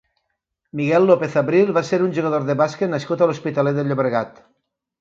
[0.79, 4.45] Miguel López Abril va ser un jugador de bàsquet nascut a l'Hospitalet de Llobregat.